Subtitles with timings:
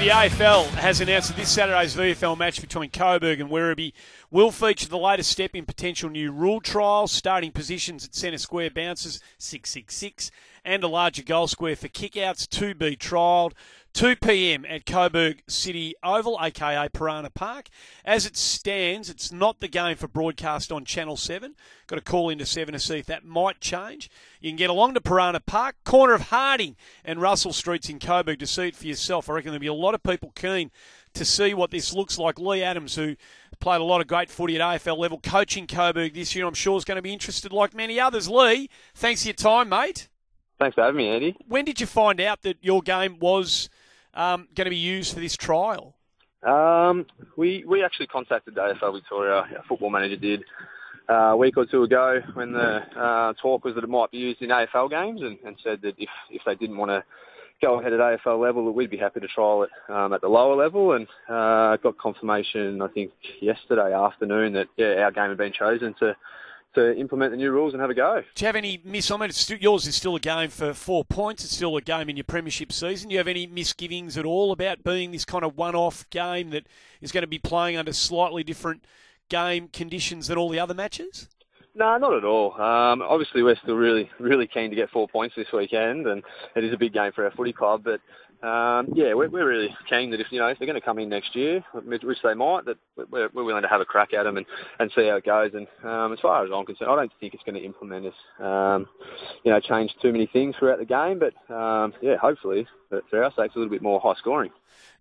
[0.00, 3.92] the AFL has announced that this Saturday's VFL match between Coburg and Werribee
[4.30, 8.70] will feature the latest step in potential new rule trials, starting positions at centre square
[8.70, 10.30] bounces 666
[10.64, 13.52] and a larger goal square for kickouts to be trialled.
[13.92, 14.64] 2 p.m.
[14.66, 17.68] at Coburg City Oval, aka Piranha Park.
[18.04, 21.56] As it stands, it's not the game for broadcast on Channel 7.
[21.88, 24.08] Got to call into 7 to see if that might change.
[24.40, 28.38] You can get along to Piranha Park, corner of Harding and Russell Streets in Coburg
[28.38, 29.28] to see it for yourself.
[29.28, 30.70] I reckon there'll be a lot of people keen
[31.14, 32.38] to see what this looks like.
[32.38, 33.16] Lee Adams, who
[33.58, 36.76] played a lot of great footy at AFL level, coaching Coburg this year, I'm sure
[36.76, 38.28] is going to be interested like many others.
[38.28, 40.08] Lee, thanks for your time, mate.
[40.60, 41.36] Thanks for having me, Andy.
[41.48, 43.70] When did you find out that your game was
[44.12, 45.94] um, going to be used for this trial?
[46.42, 50.44] Um, we we actually contacted AFL Victoria, our football manager did,
[51.08, 54.18] uh, a week or two ago when the uh, talk was that it might be
[54.18, 57.02] used in AFL games and, and said that if, if they didn't want to
[57.62, 60.28] go ahead at AFL level, that we'd be happy to trial it um, at the
[60.28, 65.38] lower level and uh, got confirmation, I think, yesterday afternoon that, yeah, our game had
[65.38, 66.16] been chosen to
[66.74, 68.22] to implement the new rules and have a go.
[68.34, 69.10] Do you have any miss?
[69.10, 71.44] I mean, yours is still a game for four points.
[71.44, 73.08] It's still a game in your premiership season.
[73.08, 76.66] Do you have any misgivings at all about being this kind of one-off game that
[77.00, 78.84] is going to be playing under slightly different
[79.28, 81.28] game conditions than all the other matches?
[81.80, 82.52] No, not at all.
[82.60, 86.22] Um, obviously, we're still really, really keen to get four points this weekend, and
[86.54, 87.84] it is a big game for our footy club.
[87.84, 90.84] But um, yeah, we're, we're really keen that if you know if they're going to
[90.84, 92.76] come in next year, which they might, that
[93.10, 94.44] we're, we're willing to have a crack at them and,
[94.78, 95.52] and see how it goes.
[95.54, 98.14] And um, as far as I'm concerned, I don't think it's going to implement us,
[98.44, 98.86] um,
[99.42, 101.18] you know, change too many things throughout the game.
[101.18, 104.50] But um, yeah, hopefully, for our sake, a little bit more high scoring.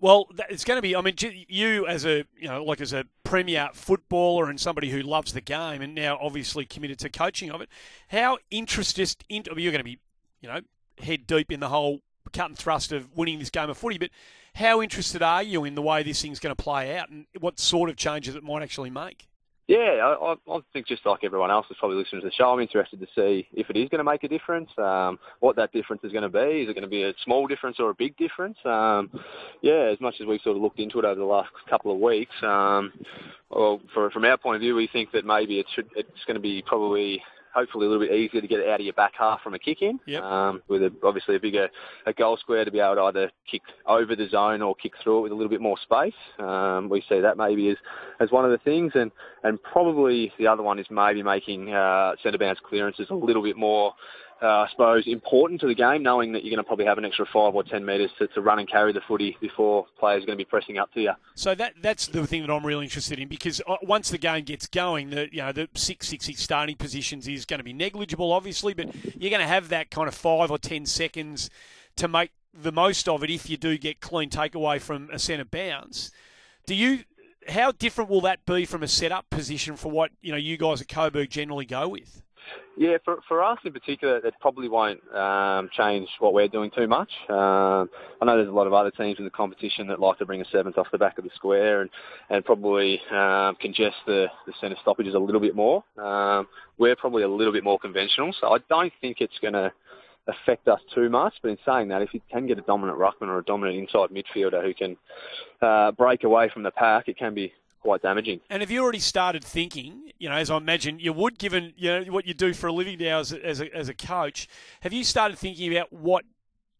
[0.00, 0.96] Well, it's going to be.
[0.96, 1.14] I mean,
[1.48, 5.40] you as a you know, like as a premier footballer and somebody who loves the
[5.40, 7.68] game, and now obviously committed to coaching of it.
[8.08, 9.16] How interested?
[9.28, 9.98] In, you're going to be,
[10.40, 10.60] you know,
[10.98, 12.00] head deep in the whole
[12.32, 13.98] cut and thrust of winning this game of footy.
[13.98, 14.10] But
[14.54, 17.58] how interested are you in the way this thing's going to play out and what
[17.58, 19.28] sort of changes it might actually make?
[19.66, 22.60] Yeah, I, I think just like everyone else is probably listening to the show, I'm
[22.60, 26.04] interested to see if it is going to make a difference, um, what that difference
[26.04, 26.62] is going to be.
[26.62, 28.58] Is it going to be a small difference or a big difference?
[28.66, 29.10] Um,
[29.62, 31.98] yeah, as much as we've sort of looked into it over the last couple of
[31.98, 32.92] weeks, um,
[33.48, 36.34] well, for, from our point of view, we think that maybe it should, it's going
[36.34, 37.22] to be probably
[37.54, 39.58] hopefully a little bit easier to get it out of your back half from a
[39.58, 40.00] kick in.
[40.06, 40.22] Yep.
[40.22, 41.68] Um, with a, obviously a bigger
[42.06, 45.18] a goal square to be able to either kick over the zone or kick through
[45.18, 46.14] it with a little bit more space.
[46.38, 47.76] Um, we see that maybe as,
[48.20, 49.10] as one of the things, and,
[49.42, 53.56] and probably the other one is maybe making uh, centre bounce clearances a little bit
[53.56, 53.94] more
[54.44, 57.04] uh, I suppose, important to the game, knowing that you're going to probably have an
[57.06, 60.26] extra five or ten metres to, to run and carry the footy before players are
[60.26, 61.12] going to be pressing up to you.
[61.34, 64.44] So that that's the thing that I'm really interested in because uh, once the game
[64.44, 67.72] gets going, the you know the six six six starting positions is going to be
[67.72, 71.48] negligible, obviously, but you're going to have that kind of five or ten seconds
[71.96, 75.46] to make the most of it if you do get clean takeaway from a centre
[75.46, 76.10] bounce.
[76.66, 77.04] Do you?
[77.48, 80.82] How different will that be from a setup position for what you know you guys
[80.82, 82.22] at Coburg generally go with?
[82.76, 86.88] Yeah, for for us in particular, it probably won't um, change what we're doing too
[86.88, 87.10] much.
[87.28, 87.88] Um,
[88.20, 90.40] I know there's a lot of other teams in the competition that like to bring
[90.40, 91.90] a seventh off the back of the square and
[92.30, 95.84] and probably um, congest the the centre stoppages a little bit more.
[95.96, 99.72] Um, we're probably a little bit more conventional, so I don't think it's going to
[100.26, 101.34] affect us too much.
[101.42, 104.10] But in saying that, if you can get a dominant ruckman or a dominant inside
[104.10, 104.96] midfielder who can
[105.62, 107.52] uh, break away from the pack, it can be
[107.84, 108.40] quite damaging.
[108.50, 111.90] And have you already started thinking, you know, as I imagine you would, given you
[111.90, 114.48] know what you do for a living now as a, as a, as a coach,
[114.80, 116.24] have you started thinking about what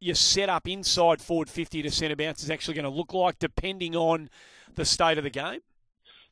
[0.00, 3.94] your setup inside forward 50 to centre bounce is actually going to look like, depending
[3.94, 4.30] on
[4.74, 5.60] the state of the game?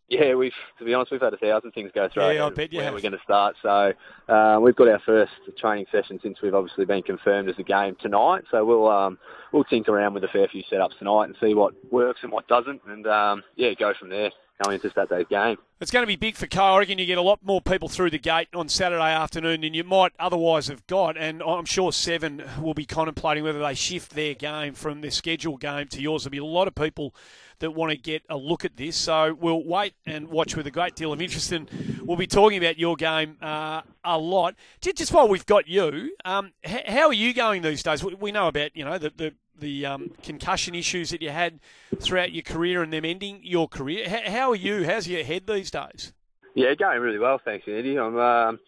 [0.08, 2.32] Yeah, we've to be honest, we've had a thousand things go through.
[2.32, 2.94] Yeah, I bet you where have.
[2.94, 3.56] we're going to start.
[3.62, 3.92] So
[4.28, 7.97] uh, we've got our first training session since we've obviously been confirmed as a game
[8.00, 8.44] tonight.
[8.50, 9.19] So we'll um,
[9.53, 12.47] we'll tinker around with a fair few setups tonight and see what works and what
[12.48, 14.30] doesn't, and um, yeah, go from there
[14.62, 15.56] going into Saturday's game.
[15.81, 16.76] It's going to be big for Carl.
[16.76, 19.75] I reckon you get a lot more people through the gate on Saturday afternoon than
[19.75, 21.16] you might otherwise have got.
[21.16, 25.60] And I'm sure Seven will be contemplating whether they shift their game from their scheduled
[25.60, 26.25] game to yours.
[26.25, 27.15] There'll be a lot of people
[27.59, 28.97] that want to get a look at this.
[28.97, 31.53] So we'll wait and watch with a great deal of interest.
[31.53, 31.68] And
[32.04, 34.54] we'll be talking about your game uh, a lot.
[34.80, 38.04] Just while we've got you, um, how are you going these days?
[38.04, 41.60] We know about you know the, the the um, concussion issues that you had
[42.01, 44.09] throughout your career and them ending your career.
[44.09, 44.84] How, are you?
[44.84, 46.12] How's your head these days?
[46.54, 47.98] Yeah, going really well, thanks, Andy.
[47.98, 48.60] I'm um,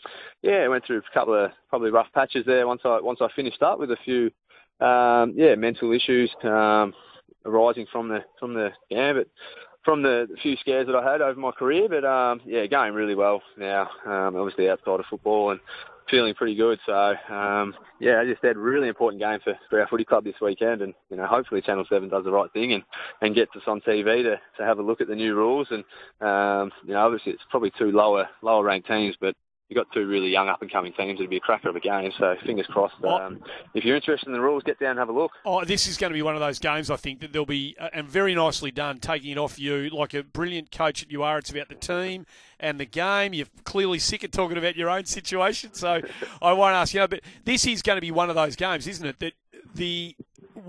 [0.43, 3.63] yeah, went through a couple of probably rough patches there once I once I finished
[3.63, 4.31] up with a few
[4.85, 6.93] um, yeah mental issues um,
[7.45, 9.29] arising from the from the yeah, but
[9.85, 11.89] from the few scares that I had over my career.
[11.89, 13.89] But um, yeah, going really well now.
[14.05, 15.61] Um, obviously outside of football and
[16.11, 16.79] feeling pretty good.
[16.87, 20.35] So um, yeah, as you said, really important game for, for our footy club this
[20.41, 22.83] weekend, and you know hopefully Channel Seven does the right thing and,
[23.23, 25.69] and gets us on TV to, to have a look at the new rules.
[25.71, 25.85] And
[26.27, 29.35] um, you know obviously it's probably two lower lower ranked teams, but
[29.69, 31.19] you've got two really young up and coming teams.
[31.19, 32.13] It'll be a cracker of a game.
[32.19, 32.95] So fingers crossed.
[33.05, 33.43] Um,
[33.75, 35.33] if you're interested in the rules, get down and have a look.
[35.45, 36.91] Oh, this is going to be one of those games.
[36.91, 40.15] I think that there'll be uh, and very nicely done, taking it off you like
[40.15, 41.39] a brilliant coach that you are.
[41.39, 42.27] It's about the team
[42.61, 43.35] and the game.
[43.35, 46.01] You're clearly sick of talking about your own situation, so
[46.41, 47.07] I won't ask you.
[47.09, 49.19] but this is going to be one of those games, isn't it?
[49.19, 49.33] That
[49.75, 50.15] the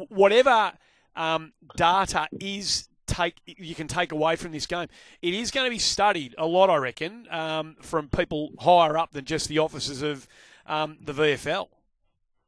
[0.09, 0.73] whatever
[1.15, 4.87] um, data is take you can take away from this game.
[5.21, 9.11] It is going to be studied a lot, I reckon, um, from people higher up
[9.11, 10.27] than just the officers of
[10.65, 11.67] um, the VFL.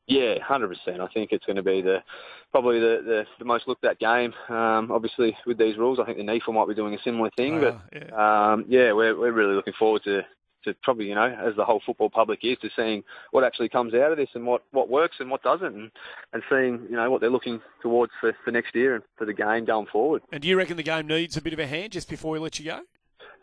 [0.07, 1.01] Yeah, hundred percent.
[1.01, 2.03] I think it's going to be the
[2.51, 4.33] probably the, the, the most looked at game.
[4.49, 7.63] Um, obviously, with these rules, I think the NEAFL might be doing a similar thing.
[7.63, 10.23] Uh, but yeah, um, yeah we're we're really looking forward to
[10.63, 13.93] to probably, you know, as the whole football public is, to seeing what actually comes
[13.93, 15.91] out of this and what, what works and what doesn't, and,
[16.33, 19.33] and seeing, you know, what they're looking towards for, for next year and for the
[19.33, 20.21] game going forward.
[20.31, 22.39] And do you reckon the game needs a bit of a hand just before we
[22.39, 22.81] let you go?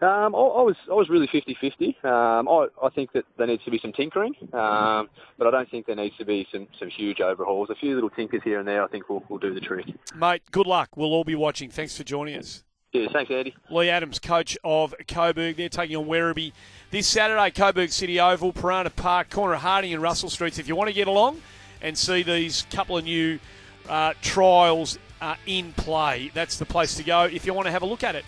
[0.02, 2.04] Um, I, I, was I was really 50-50.
[2.04, 5.08] Um, I, I think that there needs to be some tinkering, um,
[5.38, 7.70] but I don't think there needs to be some, some huge overhauls.
[7.70, 9.86] A few little tinkers here and there, I think will will do the trick.
[10.14, 10.90] Mate, good luck.
[10.96, 11.70] We'll all be watching.
[11.70, 12.62] Thanks for joining us.
[13.12, 13.54] Thanks, Andy.
[13.70, 15.56] Lee Adams, coach of Coburg.
[15.56, 16.52] They're taking on Werribee
[16.90, 20.58] this Saturday, Coburg City Oval, Piranha Park, corner of Harding and Russell Streets.
[20.58, 21.40] If you want to get along
[21.80, 23.38] and see these couple of new
[23.88, 27.82] uh, trials uh, in play, that's the place to go if you want to have
[27.82, 28.24] a look at it.